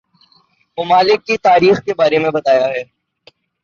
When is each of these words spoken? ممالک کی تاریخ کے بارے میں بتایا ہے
ممالک 0.77 1.25
کی 1.27 1.37
تاریخ 1.39 1.83
کے 1.85 1.93
بارے 1.93 2.17
میں 2.19 2.31
بتایا 2.31 2.67
ہے 2.67 2.83